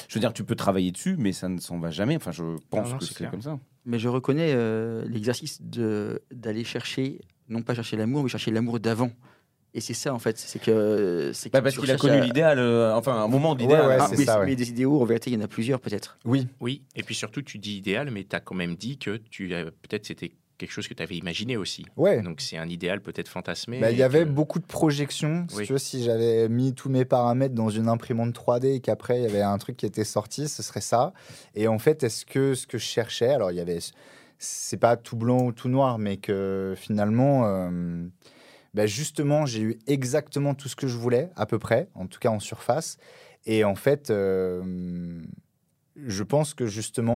[0.07, 2.15] Je veux dire, tu peux travailler dessus, mais ça ne s'en va jamais.
[2.15, 3.59] Enfin, je pense que c'est comme ça.
[3.85, 9.11] Mais je reconnais euh, l'exercice d'aller chercher, non pas chercher l'amour, mais chercher l'amour d'avant.
[9.75, 12.59] Et c'est ça en fait, c'est que c'est bah parce qu'il a connu l'idéal,
[12.93, 13.97] enfin un moment d'idéal.
[13.99, 14.07] Ah,
[14.45, 16.19] mais, des idéaux, en vérité, il y en a plusieurs peut-être.
[16.25, 16.83] Oui, oui.
[16.95, 20.05] Et puis surtout, tu dis idéal, mais tu as quand même dit que tu peut-être
[20.05, 21.85] c'était quelque chose que tu avais imaginé aussi.
[21.97, 22.21] Ouais.
[22.21, 23.79] Donc c'est un idéal peut-être fantasmé.
[23.79, 25.45] Bah, il y avait beaucoup de projections.
[25.49, 29.23] Si, tu si j'avais mis tous mes paramètres dans une imprimante 3D et qu'après il
[29.23, 31.13] y avait un truc qui était sorti, ce serait ça.
[31.55, 33.79] Et en fait, est-ce que ce que je cherchais, alors il y avait,
[34.37, 38.05] c'est pas tout blanc ou tout noir, mais que finalement, euh,
[38.73, 42.19] bah, justement, j'ai eu exactement tout ce que je voulais, à peu près, en tout
[42.19, 42.97] cas en surface.
[43.45, 45.21] Et en fait, euh,
[45.95, 47.15] je pense que justement,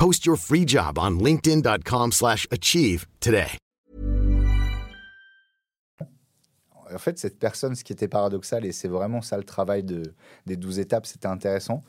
[0.00, 3.58] Post your free job on linkedin.com/achieve today.
[6.92, 10.14] en fait, cette personne, ce qui était paradoxal, et c'est vraiment ça le travail de,
[10.46, 11.82] des 12 étapes, c'était intéressant.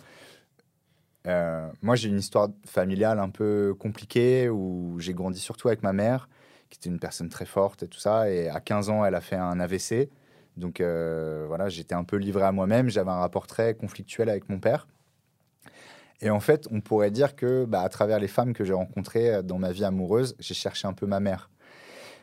[1.25, 5.93] Euh, moi, j'ai une histoire familiale un peu compliquée où j'ai grandi surtout avec ma
[5.93, 6.27] mère,
[6.69, 8.29] qui était une personne très forte et tout ça.
[8.29, 10.09] Et à 15 ans, elle a fait un AVC.
[10.57, 12.89] Donc euh, voilà, j'étais un peu livré à moi-même.
[12.89, 14.85] J'avais un rapport très conflictuel avec mon père.
[16.21, 19.41] Et en fait, on pourrait dire que, bah, à travers les femmes que j'ai rencontrées
[19.43, 21.49] dans ma vie amoureuse, j'ai cherché un peu ma mère.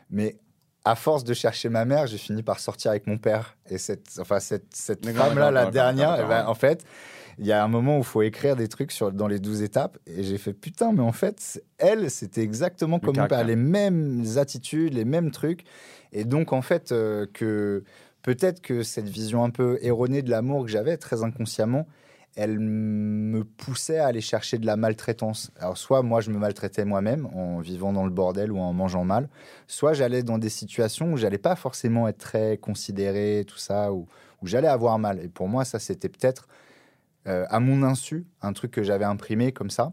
[0.09, 0.37] Mais
[0.85, 3.57] à force de chercher ma mère, j'ai fini par sortir avec mon père.
[3.69, 6.85] Et cette, enfin, cette, cette femme-là, la dernière, eh ben, en fait,
[7.37, 9.61] il y a un moment où il faut écrire des trucs sur, dans les douze
[9.61, 9.97] étapes.
[10.07, 13.43] Et j'ai fait putain, mais en fait, elle, c'était exactement comme mon père.
[13.43, 15.63] Les mêmes attitudes, les mêmes trucs.
[16.11, 17.83] Et donc, en fait, euh, que
[18.21, 21.87] peut-être que cette vision un peu erronée de l'amour que j'avais très inconsciemment,
[22.39, 25.51] elle me poussait à aller chercher de la maltraitance.
[25.59, 29.03] Alors, soit moi, je me maltraitais moi-même en vivant dans le bordel ou en mangeant
[29.03, 29.27] mal,
[29.67, 34.07] soit j'allais dans des situations où j'allais pas forcément être très considéré, tout ça, ou
[34.41, 35.19] où j'allais avoir mal.
[35.23, 36.47] Et pour moi, ça, c'était peut-être
[37.27, 39.91] euh, à mon insu, un truc que j'avais imprimé comme ça,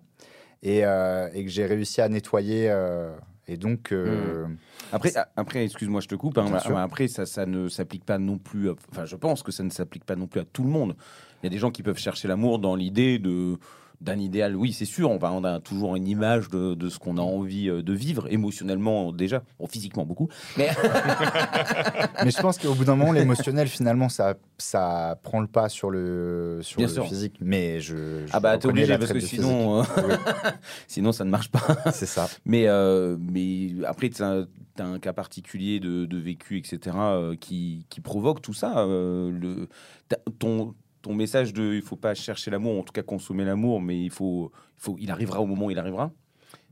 [0.63, 2.71] et, euh, que j'ai réussi à nettoyer.
[2.71, 3.15] Euh,
[3.49, 3.93] et donc.
[3.93, 4.57] Mmh.
[4.93, 6.39] Après, après excuse-moi, je te coupe.
[6.39, 8.71] Hein, après, ça, ça ne s'applique pas non plus.
[8.91, 10.97] Enfin, je pense que ça ne s'applique pas non plus à tout le monde.
[11.43, 13.59] Il y a des gens qui peuvent chercher l'amour dans l'idée de
[14.01, 15.11] d'un idéal, oui, c'est sûr.
[15.11, 17.93] On, va- on a toujours une image de, de ce qu'on a envie euh, de
[17.93, 20.29] vivre, émotionnellement déjà, bon, physiquement beaucoup.
[20.57, 20.69] Mais
[22.25, 25.91] Mais je pense qu'au bout d'un moment, l'émotionnel, finalement, ça, ça prend le pas sur
[25.91, 27.07] le, sur Bien le sûr.
[27.07, 27.37] physique.
[27.41, 27.97] Mais je.
[28.27, 29.85] je ah bah t'es obligé parce que sinon, euh,
[30.89, 31.61] sinon ça ne marche pas.
[31.93, 32.29] C'est ça.
[32.45, 34.45] Mais, euh, mais après, tu as,
[34.79, 38.79] un cas particulier de, de vécu, etc., euh, qui, qui provoque tout ça.
[38.81, 39.69] euh, le,
[40.39, 40.75] ton,
[41.07, 44.11] ton message de il faut pas chercher l'amour, en tout cas consommer l'amour, mais il
[44.11, 46.11] faut, il faut, il arrivera au moment où il arrivera.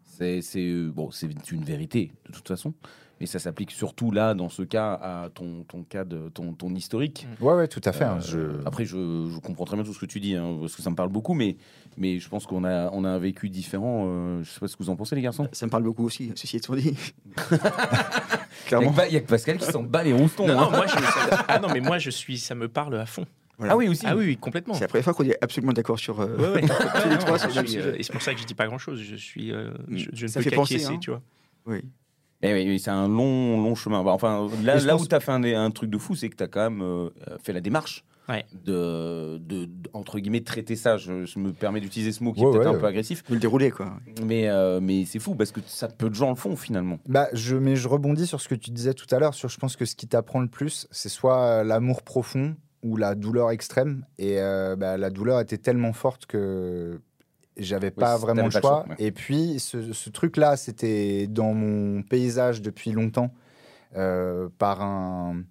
[0.04, 2.74] C'est c'est, euh, bon, c'est une vérité de toute façon,
[3.20, 6.74] mais ça s'applique surtout là, dans ce cas, à ton, ton cas de ton, ton
[6.74, 7.28] historique.
[7.40, 8.02] Ouais, ouais, tout à fait.
[8.04, 8.66] hein, Euh, je...
[8.66, 10.90] Après, je, je comprends très bien tout ce que tu dis, hein, parce que ça
[10.90, 11.56] me parle beaucoup, mais,
[11.96, 14.04] mais je pense qu'on a, on a un vécu différent.
[14.08, 15.46] euh, je sais pas ce que vous en pensez, les garçons.
[15.52, 16.96] Ça me parle beaucoup aussi, ceci étant dit.
[18.70, 20.46] Il n'y a, que Pascal qui s'en bat les roustons.
[20.48, 20.64] Non, hein.
[20.64, 23.26] non, moi, je, ça- ah non, mais moi, je suis, ça me parle à fond.
[23.58, 23.72] Voilà.
[23.74, 24.04] Ah oui, aussi.
[24.06, 24.74] Ah oui, oui, complètement.
[24.74, 26.20] C'est la première fois qu'on est absolument d'accord sur.
[26.20, 26.68] euh, Ouais, ouais.
[27.02, 28.00] tous les trois je sur le même suis, euh, sujet.
[28.00, 29.00] et c'est pour ça que je dis pas grand chose.
[29.00, 30.98] Je suis, euh, je, je ne Ça peux fait penser, qu'acquiescer, hein.
[31.00, 31.22] tu vois.
[31.66, 31.82] Oui.
[32.42, 34.02] Eh oui, c'est un long, long chemin.
[34.04, 36.28] Bah, enfin, là, là pense- où tu as fait un, un truc de fou, c'est
[36.28, 37.08] que tu as quand même euh,
[37.42, 38.44] fait la démarche Ouais.
[38.64, 40.96] de, de, de- entre guillemets, traiter ça.
[40.96, 42.76] Je, je me permets d'utiliser ce mot qui est Ouais, peut-être ouais.
[42.76, 43.98] un peu agressif, De le dérouler, quoi.
[44.24, 46.98] mais, euh, mais c'est fou parce que ça peu de gens le font finalement.
[47.06, 49.34] Bah, je, mais je rebondis sur ce que tu disais tout à l'heure.
[49.34, 53.16] Sur, je pense que ce qui t'apprend le plus, c'est soit l'amour profond ou la
[53.16, 54.04] douleur extrême.
[54.18, 57.00] Et euh, bah, la douleur était tellement forte que
[57.56, 58.60] j'avais pas vraiment le choix.
[58.60, 58.96] le choix, ouais.
[58.98, 63.32] Et puis, ce, ce truc-là, c'était dans mon paysage depuis longtemps,
[63.96, 65.42] euh, par un,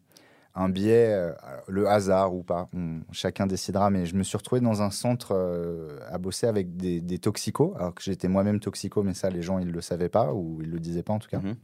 [0.53, 1.31] un biais, euh,
[1.67, 3.89] le hasard ou pas, on- chacun décidera.
[3.89, 7.73] Mais je me suis retrouvé dans un centre euh, à bosser avec des, des toxicos,
[7.77, 10.69] alors que j'étais moi-même toxico, mais ça, les gens, ils le savaient pas ou ils
[10.69, 11.39] le disaient pas en tout cas.
[11.39, 11.55] Mhm.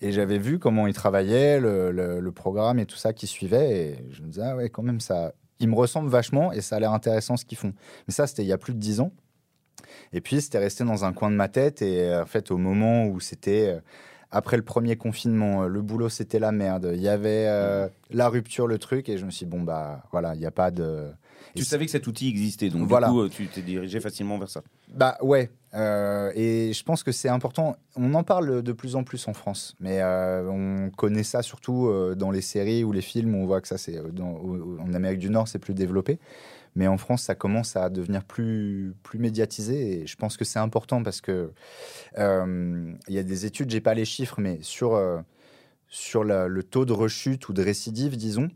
[0.00, 3.78] Et j'avais vu comment ils travaillaient, le, le- programme et tout ça qui suivait.
[3.78, 6.76] Et je me disais, ah ouais, quand même, ça, ils me ressemblent vachement et ça
[6.76, 7.72] a l'air intéressant ce qu'ils font.
[8.06, 9.12] Mais ça, c'était il y a plus de dix ans.
[10.12, 11.80] Et puis, c'était resté dans un coin de ma tête.
[11.82, 13.80] Et euh, en fait, au moment où c'était euh,
[14.30, 16.90] après le premier confinement, euh, le boulot, c'était la merde.
[16.94, 17.46] Il y avait
[18.10, 19.08] la rupture, le truc.
[19.08, 21.06] Et je me suis dit, bon, bah voilà, il n'y a pas de.
[21.56, 23.08] Tu savais que cet outil existait, donc Voilà.
[23.08, 24.62] du coup, euh, tu t'es dirigé facilement vers ça.
[24.94, 27.76] Bah ouais, euh, et je pense que c'est important.
[27.96, 31.86] On en parle de plus en plus en France, mais euh, on connaît ça surtout
[31.88, 33.34] euh, dans les séries ou les films.
[33.34, 36.18] On voit que ça, c'est en Amérique du Nord, c'est plus développé.
[36.74, 40.02] Mais en France, ça commence à devenir plus, plus médiatisé.
[40.02, 41.50] Et je pense que c'est important parce que
[42.18, 45.00] il y a des études, j'ai pas les chiffres, mais sur,
[45.88, 48.48] sur la- le taux de rechute ou de récidive, disons,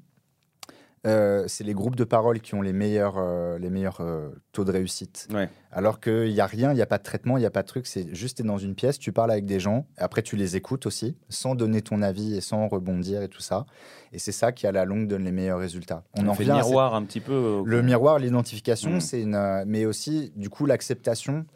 [1.06, 4.64] euh, c'est les groupes de parole qui ont les meilleurs, euh, les meilleurs euh, taux
[4.64, 5.28] de réussite.
[5.32, 5.48] Ouais.
[5.72, 7.62] Alors qu'il n'y a rien, il n'y a pas de traitement, il n'y a pas
[7.62, 7.86] de truc.
[7.86, 10.56] C'est juste, tu es dans une pièce, tu parles avec des gens, après tu les
[10.56, 13.64] écoutes aussi, sans donner ton avis et sans rebondir et tout ça.
[14.12, 16.02] Et c'est ça qui, à la longue, donne les meilleurs résultats.
[16.18, 17.62] On, en fait revient le miroir un petit peu.
[17.64, 19.00] le miroir, l'identification, Mm.
[19.00, 19.64] c'est une.
[19.66, 21.46] mais aussi, du coup, l'acceptation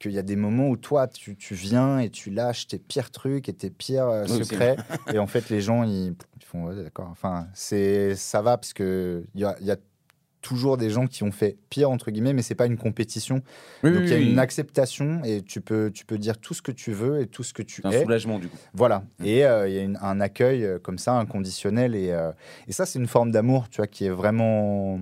[0.00, 3.10] qu'il y a des moments où toi, tu, tu viens et tu lâches tes pires
[3.12, 4.76] trucs et tes pires euh, Oui, secrets.
[5.12, 7.08] et en fait, les gens, ils, ils font, ouais, d'accord.
[7.12, 9.76] Enfin, c'est, ça va parce que il y a, y a
[10.40, 13.42] toujours des gens qui ont fait pire, entre guillemets, mais c'est pas une compétition.
[13.84, 16.62] Oui, Donc, il y a une acceptation et tu peux, tu peux dire tout ce
[16.62, 18.02] que tu veux et tout ce que tu C'est un es.
[18.02, 18.56] soulagement du coup.
[18.72, 19.04] Voilà.
[19.22, 21.94] Et euh, il y a une- un accueil euh, comme ça, inconditionnel.
[21.94, 22.32] Et, euh,
[22.66, 24.98] et ça, c'est une forme d'amour, tu vois, qui est vraiment.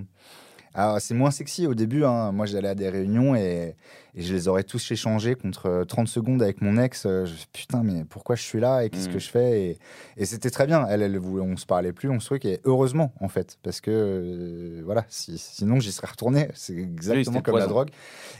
[0.73, 2.03] Alors, c'est moins sexy au début.
[2.03, 2.31] hein.
[2.33, 3.75] Moi, j'allais à des réunions et,
[4.19, 7.05] et je les aurais tous échangés contre euh, 30 secondes avec mon ex.
[7.05, 9.13] Euh, Je, putain, mais pourquoi je suis là et qu'est-ce Mm.
[9.13, 9.77] que je fais Et,
[10.17, 10.85] et c'était très bien.
[10.89, 12.43] Elle, elle, voulait- on se parlait plus, on se truc.
[12.43, 16.49] Et heureusement, en fait, parce que euh, voilà, si- sinon j'y serais retourné.
[16.53, 17.89] C'est exactement comme la drogue.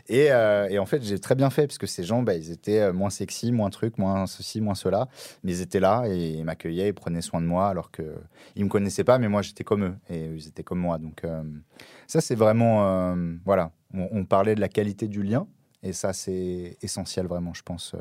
[0.10, 2.52] Et, euh, et en fait, j'ai très bien fait parce que ces gens, bah, ils
[2.52, 5.08] étaient euh, moins sexy, moins truc, moins ceci, moins cela.
[5.44, 8.16] Mais ils étaient là et ils m'accueillaient, ils prenaient soin de moi alors que
[8.56, 10.98] ils me connaissaient pas, mais moi j'étais comme eux et ils étaient comme moi.
[10.98, 11.42] Donc euh,
[12.08, 13.16] ça, c'est vraiment euh,
[13.46, 13.72] voilà.
[13.94, 15.48] On, on parlait de la qualité du lien
[15.84, 17.94] et ça, c'est essentiel vraiment, je pense.
[17.96, 18.00] euh.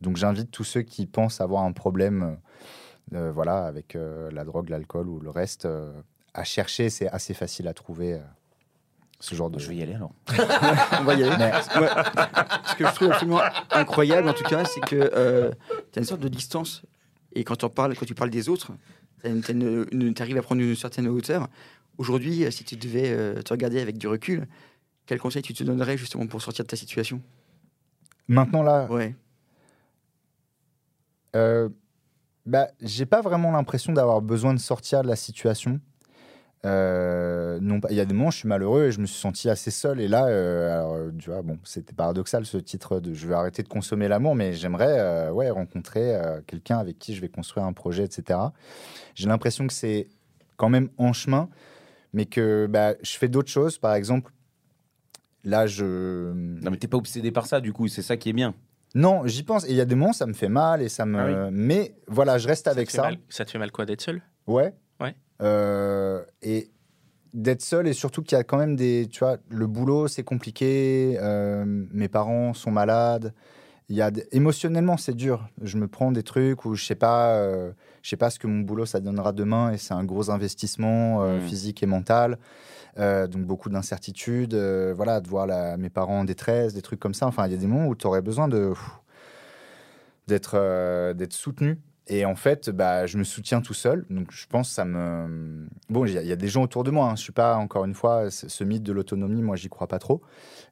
[0.00, 2.38] Donc j'invite tous ceux qui pensent avoir un problème,
[3.14, 5.92] euh, euh, voilà, avec euh, la drogue, l'alcool ou le reste, euh,
[6.34, 6.90] à chercher.
[6.90, 8.14] C'est assez facile à trouver.
[8.14, 8.18] euh,
[9.20, 10.10] ce genre de Je vais y aller alors.
[11.00, 11.36] On va y aller.
[11.38, 11.88] Mais- Ouais.
[12.66, 15.52] Ce que je trouve absolument incroyable, en tout cas, c'est que
[15.92, 16.82] tu as une sorte de distance.
[17.34, 18.72] Et quand, on parle, quand tu parles des autres,
[19.22, 21.46] tu arrives à prendre une certaine hauteur.
[21.98, 24.48] Aujourd'hui, si tu devais euh, te regarder avec du recul,
[25.06, 27.20] quel conseil tu te donnerais justement pour sortir de ta situation?
[28.28, 29.14] Maintenant là, Ouais.
[31.34, 31.68] Euh,
[32.44, 35.80] bah, j'ai pas vraiment l'impression d'avoir besoin de sortir de la situation.
[36.64, 39.18] Euh, non, pas- il y a des moments, je suis malheureux et je me suis
[39.18, 40.00] senti assez seul.
[40.00, 43.34] Et là, euh, alors, euh, tu vois, bon, c'était paradoxal ce titre de je vais
[43.34, 47.66] arrêter de consommer l'amour, mais j'aimerais euh, ouais, rencontrer quelqu'un avec qui je vais construire
[47.66, 48.38] un projet, etc.
[49.14, 50.08] J'ai l'impression que c'est
[50.56, 51.48] quand même en chemin,
[52.12, 53.78] mais que bah, je fais d'autres choses.
[53.78, 54.32] Par exemple,
[55.44, 56.32] là, je.
[56.32, 58.54] Non, mais t'es pas obsédé par ça, du coup, c'est ça qui est bien.
[58.94, 59.64] Non, j'y pense.
[59.66, 61.18] Et il y a des moments, ça me fait mal et ça me.
[61.18, 63.02] Ah Mais voilà, je reste avec ça.
[63.02, 64.20] mal- ça te fait mal quoi d'être seul?
[64.46, 64.74] Ouais.
[65.00, 65.14] Ouais.
[65.40, 66.70] Euh, et
[67.32, 69.08] d'être seul et surtout qu'il y a quand même des.
[69.10, 71.16] Tu vois, le boulot, c'est compliqué.
[71.20, 73.32] euh, mes parents sont malades.
[73.88, 75.48] Il y a émotionnellement, c'est dur.
[75.62, 78.46] Je me prends des trucs où je sais pas, euh, je sais pas ce que
[78.46, 81.42] mon boulot ça donnera demain et c'est un gros investissement euh, Mhm.
[81.48, 82.38] physique et mental.
[82.98, 84.54] Euh, donc beaucoup d'incertitudes.
[84.94, 87.26] voilà, de voir la- mes parents en détresse, des trucs comme ça.
[87.26, 88.72] Enfin, il y a des moments où tu aurais besoin de
[90.28, 91.78] d'être d'être soutenu.
[92.08, 94.04] Et en fait, bah, je me soutiens tout seul.
[94.10, 95.68] Donc, je pense que ça me.
[95.88, 97.06] Bon, il y, a- il y a des gens autour de moi.
[97.10, 97.16] Hein.
[97.16, 100.20] Je suis pas, encore une fois, ce, mythe de l'autonomie, moi, j'y crois pas trop.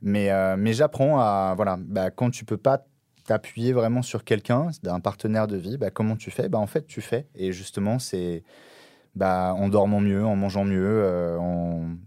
[0.02, 1.54] Mais, mais j'apprends à.
[1.56, 2.84] Voilà, bah, quand tu peux pas
[3.30, 6.48] t'appuyer vraiment sur quelqu'un, un partenaire de vie, bah, comment tu fais?
[6.48, 7.28] Bah, En fait, tu fais.
[7.36, 8.42] Et justement, c'est
[9.14, 11.38] bah, en dormant mieux, en mangeant mieux, euh,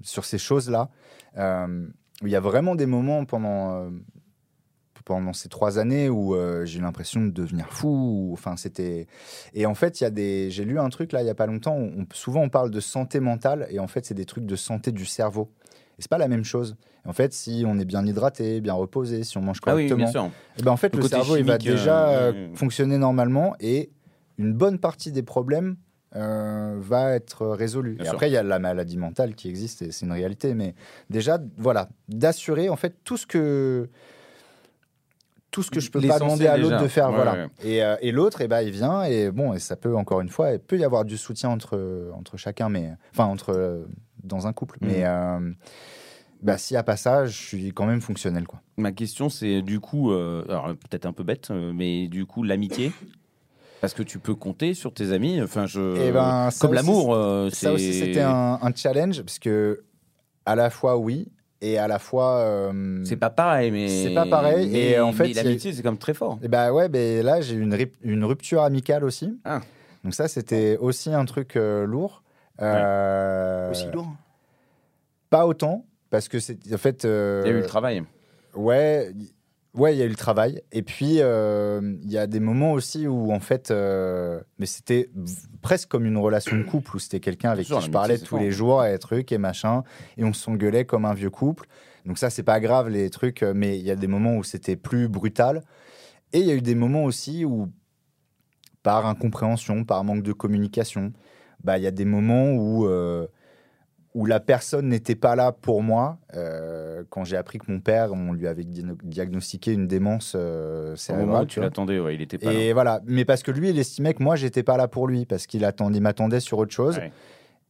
[0.02, 0.90] sur ces choses-là.
[1.38, 1.88] Euh,
[2.24, 3.90] il y a vraiment des moments pendant, euh,
[5.06, 7.88] pendant ces trois années où j'ai eu l'impression de devenir fou.
[7.88, 8.56] ou- Enfin.
[9.54, 10.52] Et en fait, des.
[10.52, 11.78] J'ai lu un truc là il y a pas longtemps.
[11.78, 14.92] où souvent, on parle de santé mentale et en fait, c'est des trucs de santé
[14.92, 15.50] du cerveau.
[16.04, 16.76] C'est pas la même chose.
[17.06, 20.32] En fait, si on est bien hydraté, bien reposé, si on mange Ah oui, correctement,
[20.60, 22.50] eh ben, en fait, Le cerveau il va euh, déjà euh, ouais.
[22.56, 23.90] fonctionner normalement et
[24.38, 25.78] une bonne partie des problèmes
[26.18, 27.94] euh, va être résolue.
[27.94, 28.14] Bien Et sûr.
[28.16, 30.56] après, il y a la maladie mentale qui existe et c'est une réalité.
[30.56, 30.76] Mais
[31.10, 33.90] déjà, voilà, d'assurer en fait tout ce que
[35.52, 37.34] tout ce que je peux pas demander à l'autre de faire, Ouais, voilà.
[37.34, 37.48] ouais.
[37.64, 40.30] Et, euh, et l'autre, et ben, il vient et bon, et ça peut encore une
[40.30, 43.86] fois, il peut y avoir du soutien entre entre chacun, mais enfin entre euh,
[44.24, 44.78] dans un couple.
[44.82, 44.90] Mhm.
[44.90, 45.52] Mais euh,
[46.42, 48.62] bah, s'il n'y a pas ça, je suis quand même fonctionnel, quoi.
[48.78, 52.44] Ma question, c'est du coup, euh, alors peut-être un peu bête, euh, mais du coup,
[52.44, 52.92] l'amitié?
[53.82, 55.42] Parce que tu peux compter sur tes amis.
[55.42, 56.08] Enfin, je.
[56.08, 59.84] Eh ben, Comme l'amour, euh, Ça aussi, c'était un, un challenge, parce que
[60.46, 61.28] à la fois oui,
[61.62, 62.38] et à la fois.
[62.40, 63.88] euh, C'est pas pareil, mais.
[63.90, 66.40] C'est pas pareil, Mais, et en fait, mais l'amitié, c'est quand même très fort.
[66.42, 69.38] Et bah ouais, ben là, j'ai eu une, une rupture amicale aussi.
[69.44, 69.60] Ah.
[70.06, 72.23] Donc, ça, c'était aussi un truc euh, lourd.
[72.62, 74.14] Euh, Aussi lourd.
[75.30, 76.58] Pas autant, parce que c'est.
[76.74, 77.06] En fait.
[77.06, 78.04] euh, Il y a eu le travail.
[78.54, 79.12] Ouais,
[79.74, 80.62] ouais, il y a eu le travail.
[80.72, 85.10] Et puis, euh, il y a des moments aussi où, en fait, euh, mais c'était
[85.64, 88.52] presque comme une relation de couple, où c'était quelqu'un avec qui je parlais tous les
[88.52, 89.84] jours, et trucs et machin,
[90.18, 91.66] et on s'engueulait comme un vieux couple.
[92.06, 94.44] Donc ça, c'est pas grave, les trucs, euh, mais il y a des moments où
[94.44, 95.64] c'était plus brutal.
[96.34, 97.70] Et il y a eu des moments aussi où,
[98.84, 101.14] par incompréhension, par manque de communication,
[101.64, 103.28] bah, il y a des moments où, euh,
[104.14, 106.18] où la personne n'était pas là pour moi.
[106.36, 110.84] Euh, quand j'ai appris que mon père, on lui avait diagno- diagnostiqué une démence euh,
[110.84, 111.44] Au moment cérébrale.
[111.44, 114.14] où tu l'attendais, ouais, il était pas Et voilà, mais parce que lui, il estimait
[114.14, 116.98] que moi, j'étais pas là pour lui, parce qu'il attendait, il m'attendait sur autre chose.
[116.98, 117.12] Ouais.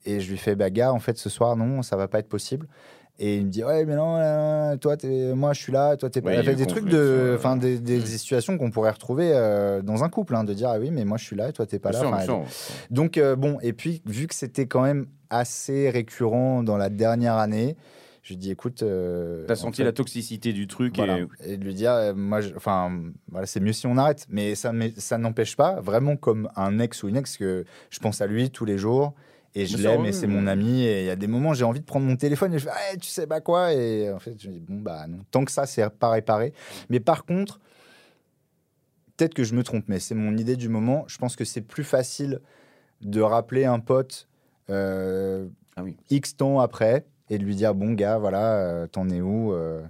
[0.05, 2.27] Et je lui fais, bah gars, en fait, ce soir, non, ça va pas être
[2.27, 2.67] possible.
[3.19, 6.19] Et il me dit, ouais, mais non, toi, t'es- moi, je suis là, toi, t'es
[6.21, 6.29] pas.
[6.31, 9.81] Ouais, il fait des trucs de, enfin, des, des- des situations qu'on pourrait retrouver euh,
[9.83, 11.65] dans un couple, hein, de dire, ah oui, mais moi, je suis là, et toi,
[11.67, 12.05] t'es pas Bien là.
[12.07, 12.75] sûr, Enfin, bien sûr.
[12.89, 17.35] donc, euh, bon, et puis, vu que c'était quand même assez récurrent dans la dernière
[17.35, 17.77] année,
[18.23, 18.81] je lui dis, écoute.
[18.81, 21.19] euh, T'as en senti fait, la toxicité du truc voilà.
[21.45, 22.89] et Et de lui dire, moi, enfin,
[23.29, 24.25] voilà, c'est mieux si on arrête.
[24.29, 27.99] Mais ça, m'est- ça n'empêche pas, vraiment comme un ex ou une ex, que je
[27.99, 29.13] pense à lui tous les jours.
[29.55, 30.83] Et je l'aime et c'est mon ami.
[30.83, 32.71] Et il y a des moments, j'ai envie de prendre mon téléphone et je fais,
[32.73, 33.73] Ah, tu sais pas quoi.
[33.73, 35.19] Et en fait, je dis, bon, bah non.
[35.31, 36.53] Tant que ça, c'est pas réparé.
[36.89, 37.59] Mais par contre,
[39.15, 41.05] peut-être que je me trompe, mais c'est mon idée du moment.
[41.07, 42.39] Je pense que c'est plus facile
[43.01, 44.27] de rappeler un pote
[44.69, 45.97] euh, Ah oui.
[46.09, 49.81] X temps après et de lui dire, bon, gars, voilà, euh, t'en es où euh,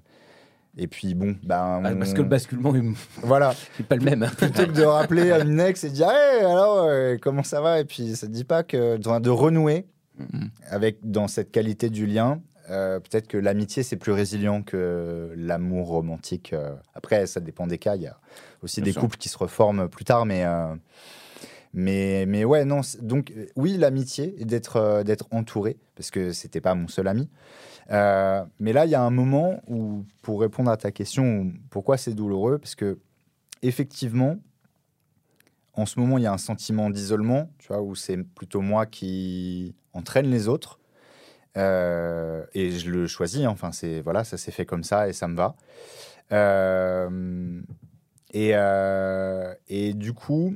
[0.77, 1.81] Et puis, bon, bah.
[1.83, 2.81] Ah, parce que le basculement est
[3.21, 4.27] Voilà, est pas le même.
[4.37, 7.61] plutôt que de rappeler à une ex et de dire hey, alors euh, comment ça
[7.61, 7.79] va?
[7.79, 9.85] Et puis ça ne dit pas que de, de renouer
[10.19, 10.49] Mhm.
[10.69, 15.87] avec dans cette qualité du lien euh, peut-être que l'amitié c'est plus résilient que l'amour
[15.87, 16.75] romantique euh.
[16.93, 18.17] après ça dépend des cas il y a
[18.61, 19.01] aussi Bien des sûr.
[19.01, 20.75] couples qui se reforment plus tard mais euh,
[21.73, 26.75] mais mais ouais non c'est- donc oui l'amitié d'être d'être entouré parce que c'était pas
[26.75, 27.27] mon seul ami
[27.91, 31.97] Euh, mais là il y a un moment où pour répondre à ta question pourquoi
[31.97, 32.97] c'est douloureux parce que
[33.63, 34.37] effectivement,
[35.73, 38.85] en ce moment, il y a un sentiment d'isolement, tu vois, où c'est plutôt moi
[38.85, 40.79] qui entraîne les autres.
[41.57, 43.49] Euh, et je le choisis, hein.
[43.49, 45.55] enfin, c'est voilà, ça s'est fait comme ça et ça me va.
[46.31, 47.61] Euh,
[48.33, 50.55] et, du coup,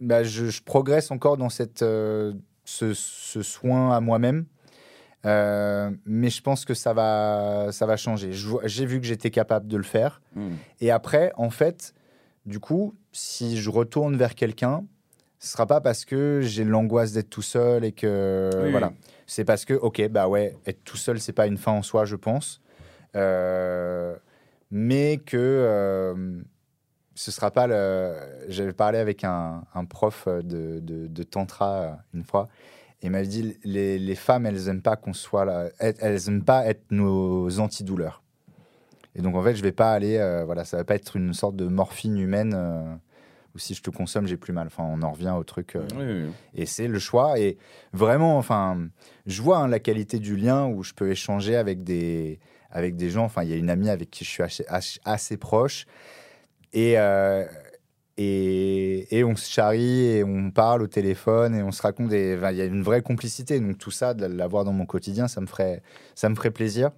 [0.00, 4.46] bah, je, progresse encore dans cette, ce, ce soin à moi-même.
[5.26, 8.30] Euh, mais je pense que ça va, ça va changer.
[8.64, 10.20] J'ai vu que j'étais capable de le faire.
[10.34, 10.54] Hmm.
[10.80, 11.94] Et après, en fait,
[12.44, 14.84] du coup, si je retourne vers quelqu'un,
[15.38, 18.92] ce sera pas parce que j'ai l'angoisse d'être tout seul et que Oui, voilà.
[19.26, 22.04] C'est parce que ok bah ouais, être tout seul c'est pas une fin en soi,
[22.04, 22.60] je pense.
[23.16, 24.14] Euh,
[24.70, 26.40] mais que euh,
[27.14, 28.14] ce sera pas le.
[28.48, 32.48] J'avais parlé avec un, un prof de, de, de tantra euh, une fois.
[33.02, 36.28] Et il m'avait dit les, les femmes, elles aiment pas qu'on soit là, elles, elles
[36.28, 38.22] aiment pas être nos antidouleurs.
[39.14, 41.32] Et donc en fait, je vais pas aller, euh, voilà, ça va pas être une
[41.34, 42.82] sorte de morphine humaine euh,
[43.54, 44.66] où si je te consomme, j'ai plus mal.
[44.66, 45.76] Enfin, on en revient au truc.
[45.76, 46.30] euh, Oui, oui, oui.
[46.54, 47.38] et c'est le choix.
[47.38, 47.56] Et
[47.92, 48.88] vraiment, enfin,
[49.26, 53.08] je vois hein, la qualité du lien où je peux échanger avec des, avec des
[53.10, 53.24] gens.
[53.24, 55.86] Enfin, il y a une amie avec qui je suis assez, assez- assez proche.
[56.72, 57.44] Et, euh,
[58.18, 62.08] et, et on se charrie et on parle au téléphone et on se raconte.
[62.08, 63.60] des- enfin, Il y a une vraie complicité.
[63.60, 65.82] Donc tout ça, de l'avoir dans mon quotidien, ça me ferait,
[66.14, 66.90] ça me ferait plaisir.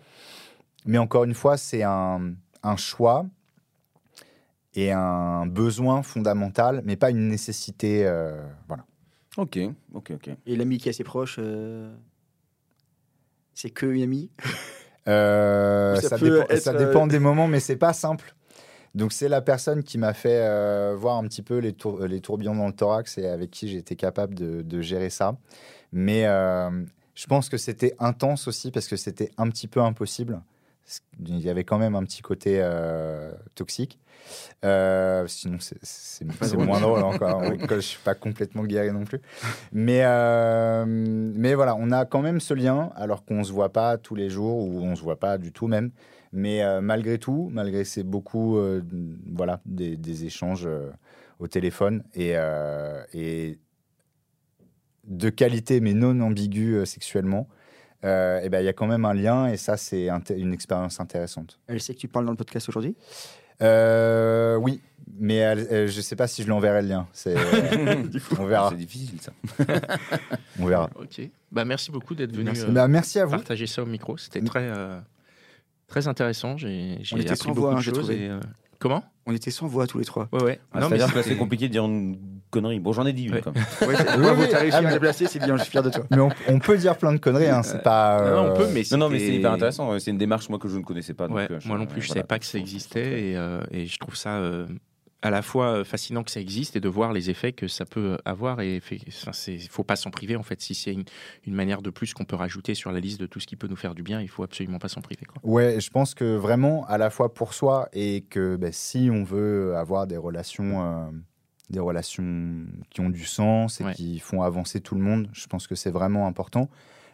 [0.86, 3.26] Mais encore une fois, c'est un, un choix
[4.74, 8.06] et un besoin fondamental, mais pas une nécessité.
[8.06, 8.84] euh, voilà.
[9.36, 9.58] Ok,
[9.94, 10.30] ok, ok.
[10.46, 11.92] Et l'ami qui est assez proche, euh,
[13.54, 14.30] c'est que une amie?
[15.08, 18.34] Euh, Ça ça, peut dépend, être, ça dépend des moments, mais c'est pas simple.
[18.94, 22.20] Donc c'est la personne qui m'a fait euh, voir un petit peu les, tour- les
[22.20, 25.36] tourbillons dans le thorax et avec qui j'étais capable de, de gérer ça.
[25.92, 26.70] Mais euh,
[27.14, 30.40] je pense que c'était intense aussi parce que c'était un petit peu impossible.
[31.26, 33.98] Il y avait quand même un petit côté euh, toxique.
[34.64, 36.24] Euh, sinon, c'est-
[36.58, 37.42] moins drôle encore.
[37.42, 37.56] hein.
[37.70, 39.20] Je suis pas complètement guéri non plus.
[39.72, 43.98] Mais, euh, mais voilà, on a quand même ce lien, alors qu'on se voit pas
[43.98, 45.90] tous les jours, ou on se voit pas du tout même.
[46.32, 48.82] Mais euh, malgré tout, malgré c'est beaucoup euh,
[49.34, 50.90] voilà, des, des échanges euh,
[51.38, 53.58] au téléphone et, euh, et
[55.04, 57.48] de qualité, mais non ambigu euh, sexuellement,
[58.04, 61.00] euh, eh ben, il y a quand même un lien et ça, c'est une expérience
[61.00, 61.58] intéressante.
[61.66, 62.94] Elle sait que tu parles dans le podcast aujourd'hui?
[63.60, 64.80] Euh, oui,
[65.18, 67.08] mais elle- elle- je sais pas si je lui enverrai le lien.
[67.12, 67.34] C'est-
[68.38, 68.70] on verra.
[68.70, 69.32] C'est difficile ça.
[70.60, 70.90] On verra.
[70.94, 71.22] Ok.
[71.50, 72.62] Bah, merci beaucoup d'être venu Merci.
[72.66, 73.32] euh, Bah, merci à vous.
[73.32, 74.16] partager ça au micro.
[74.16, 75.00] C'était très, euh,
[75.88, 76.56] très intéressant.
[76.56, 77.98] J'ai j'ai On était appris sans beaucoup voix, de hein, j'ai choses.
[78.00, 78.24] trouvé.
[78.24, 78.40] et, euh,
[78.78, 79.02] Comment?
[79.26, 80.28] On était sans voix tous les trois.
[80.32, 80.60] Ouais, ouais.
[80.72, 82.16] Ah, Non, mais C'est-à-dire que là, c'était- c'est compliqué de dire une
[82.50, 82.78] connerie.
[82.78, 83.40] Bon, j'en ai dit une Ouais.
[83.42, 83.64] quand même.
[83.88, 84.48] Ouais, c'est- Oui, bravo, oui.
[84.50, 86.04] t'as réussi Ah, à me déplacer, c'est bien, je suis fier de toi.
[86.12, 88.22] Mais on, on peut dire plein de conneries, hein, c'est pas.
[88.22, 89.98] Non, non, on euh, peut, mais Non, non, mais c'est hyper intéressant.
[89.98, 91.26] C'est une démarche moi que je ne connaissais pas.
[91.26, 92.20] donc, Ouais, euh, moi non plus, je ne voilà.
[92.20, 94.66] savais pas que ça existait et, euh, et je trouve ça euh,
[95.20, 97.84] à la fois euh, fascinant que ça existe et de voir les effets que ça
[97.84, 98.60] peut avoir.
[98.60, 98.96] Et enfin,
[99.48, 100.60] il faut pas s'en priver en fait.
[100.60, 101.04] Si c'est une,
[101.46, 103.66] une manière de plus qu'on peut rajouter sur la liste de tout ce qui peut
[103.66, 105.26] nous faire du bien, il faut absolument pas s'en priver.
[105.26, 105.40] Quoi.
[105.42, 109.24] Ouais, je pense que vraiment, à la fois pour soi et que ben, si on
[109.24, 111.10] veut avoir des relations, euh,
[111.70, 113.94] des relations qui ont du sens et Ouais.
[113.94, 116.70] qui font avancer tout le monde, je pense que c'est vraiment important.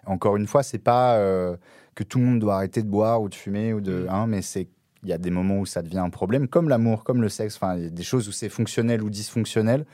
[0.06, 1.56] Encore une fois, c'est pas euh,
[1.94, 4.08] que tout le monde doit arrêter de boire ou de fumer ou de, Mm.
[4.10, 4.68] hein, mais c'est
[5.04, 7.56] il y a des moments où ça devient un problème, comme l'amour, comme le sexe.
[7.56, 9.84] Enfin, il y a des choses où c'est fonctionnel ou dysfonctionnel.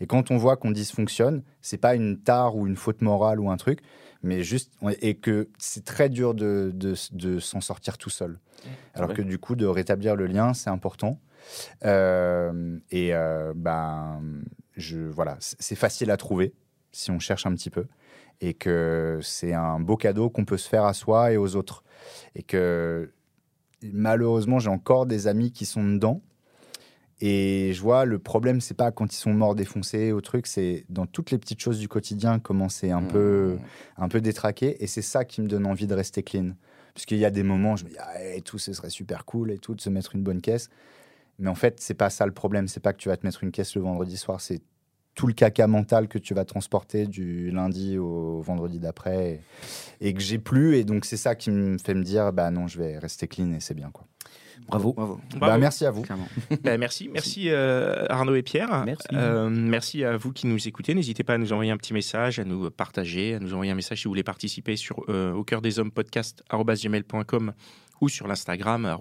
[0.00, 3.50] Et quand on voit qu'on dysfonctionne, c'est pas une tare ou une faute morale ou
[3.50, 3.80] un truc,
[4.22, 8.38] mais juste et que c'est très dur de, de, de s'en sortir tout seul.
[8.94, 9.16] Alors vrai.
[9.16, 11.20] que du coup, de rétablir le lien, c'est important.
[11.84, 14.20] Euh, et euh, ben,
[14.76, 16.52] je, voilà, c'est facile à trouver
[16.92, 17.86] si on cherche un petit peu.
[18.40, 21.82] Et que c'est un beau cadeau qu'on peut se faire à soi et aux autres.
[22.34, 23.10] Et que
[23.82, 26.20] malheureusement, j'ai encore des amis qui sont dedans.
[27.20, 30.84] Et je vois, le problème, c'est pas quand ils sont morts défoncés au truc, c'est
[30.88, 33.58] dans toutes les petites choses du quotidien, comment c'est un, peu,
[33.96, 34.82] un peu détraqué.
[34.82, 36.52] Et c'est ça qui me donne envie de rester clean.
[36.94, 39.24] Parce qu'il y a des moments, je me dis, ah, et tout, ce serait super
[39.24, 40.68] cool et tout, de se mettre une bonne caisse.
[41.40, 42.68] Mais en fait, c'est pas ça le problème.
[42.68, 44.40] C'est pas que tu vas te mettre une caisse le vendredi soir.
[44.40, 44.62] C'est
[45.18, 49.42] tout le caca mental que tu vas transporter du lundi au vendredi d'après
[50.00, 50.76] et, et que j'ai plus.
[50.76, 53.52] Et donc, c'est ça qui me fait me dire, bah non, je vais rester clean
[53.52, 54.06] et c'est bien, quoi.
[54.68, 54.92] Bravo.
[54.92, 56.04] Bravo, Bah, merci à vous.
[56.62, 58.84] Bah, merci, merci euh, Arnaud et Pierre.
[58.86, 59.08] Merci.
[59.12, 60.94] Euh, merci à vous qui nous écoutez.
[60.94, 63.76] N'hésitez pas à nous envoyer un petit message, à nous partager, à nous envoyer un
[63.76, 67.54] message si vous voulez participer sur euh, au cœur des hommes podcast gmail.com
[68.00, 68.96] ou sur l'Instagram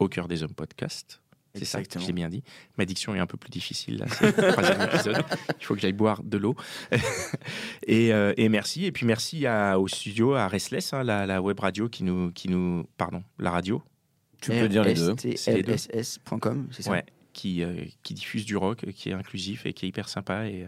[0.00, 1.21] au cœur des hommes podcast.
[1.54, 2.02] C'est ça, Exactement.
[2.02, 2.42] je l'ai bien dit.
[2.78, 5.22] Ma diction est un peu plus difficile là, c'est le troisième épisode.
[5.60, 6.56] Il faut que j'aille boire de l'eau.
[7.86, 8.86] et, euh, et merci.
[8.86, 12.32] Et puis merci à, au studio, à Restless, hein, la, la web radio qui nous,
[12.32, 12.84] qui nous.
[12.96, 13.82] Pardon, la radio.
[14.40, 15.12] Tu peux dire les deux.
[15.12, 16.90] RSTLSS.com, c'est ça?
[16.90, 20.46] Ouais, qui, euh, qui diffuse du rock, qui est inclusif et qui est hyper sympa.
[20.48, 20.66] Et,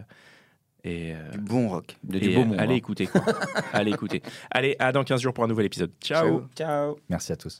[0.83, 1.97] et, euh, Du bon rock.
[2.03, 2.77] De du beau euh, allez hein.
[2.77, 3.07] écouter.
[3.07, 3.21] quoi.
[3.73, 4.21] allez écouter.
[4.51, 5.91] Allez, à dans 15 jours pour un nouvel épisode.
[5.99, 6.47] Ciao.
[6.55, 6.97] Ciao.
[7.09, 7.59] Merci à tous.